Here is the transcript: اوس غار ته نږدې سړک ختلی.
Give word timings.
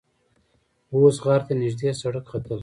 اوس 0.93 1.15
غار 1.25 1.41
ته 1.47 1.53
نږدې 1.61 1.89
سړک 2.01 2.25
ختلی. 2.31 2.59